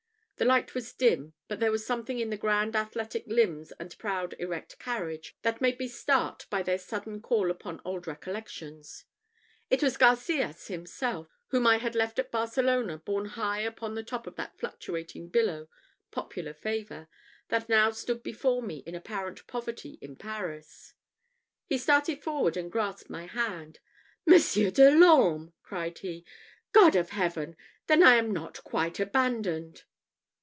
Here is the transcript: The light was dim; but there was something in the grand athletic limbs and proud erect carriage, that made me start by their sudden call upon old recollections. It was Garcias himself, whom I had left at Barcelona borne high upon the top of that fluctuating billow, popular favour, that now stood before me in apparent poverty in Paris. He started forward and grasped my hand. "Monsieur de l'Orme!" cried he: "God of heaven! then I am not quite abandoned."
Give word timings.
The 0.37 0.45
light 0.47 0.73
was 0.73 0.91
dim; 0.91 1.33
but 1.47 1.59
there 1.59 1.69
was 1.71 1.85
something 1.85 2.17
in 2.17 2.31
the 2.31 2.35
grand 2.37 2.75
athletic 2.75 3.25
limbs 3.27 3.71
and 3.73 3.95
proud 3.99 4.33
erect 4.39 4.79
carriage, 4.79 5.37
that 5.43 5.61
made 5.61 5.77
me 5.77 5.87
start 5.87 6.47
by 6.49 6.63
their 6.63 6.79
sudden 6.79 7.21
call 7.21 7.51
upon 7.51 7.79
old 7.85 8.07
recollections. 8.07 9.05
It 9.69 9.83
was 9.83 9.97
Garcias 9.97 10.65
himself, 10.67 11.37
whom 11.49 11.67
I 11.67 11.77
had 11.77 11.93
left 11.93 12.17
at 12.17 12.31
Barcelona 12.31 12.97
borne 12.97 13.25
high 13.27 13.59
upon 13.59 13.93
the 13.93 14.01
top 14.01 14.25
of 14.25 14.35
that 14.37 14.57
fluctuating 14.57 15.29
billow, 15.29 15.69
popular 16.09 16.55
favour, 16.55 17.07
that 17.49 17.69
now 17.69 17.91
stood 17.91 18.23
before 18.23 18.63
me 18.63 18.77
in 18.87 18.95
apparent 18.95 19.45
poverty 19.45 19.99
in 20.01 20.15
Paris. 20.15 20.95
He 21.67 21.77
started 21.77 22.23
forward 22.23 22.57
and 22.57 22.71
grasped 22.71 23.11
my 23.11 23.27
hand. 23.27 23.79
"Monsieur 24.25 24.71
de 24.71 24.89
l'Orme!" 24.89 25.53
cried 25.61 25.99
he: 25.99 26.25
"God 26.73 26.95
of 26.95 27.11
heaven! 27.11 27.55
then 27.85 28.01
I 28.01 28.15
am 28.15 28.31
not 28.31 28.63
quite 28.63 28.99
abandoned." 28.99 29.83